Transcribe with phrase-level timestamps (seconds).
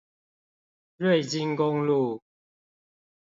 [0.97, 2.19] 瑞金公路